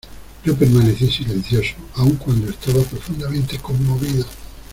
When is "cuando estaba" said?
2.15-2.81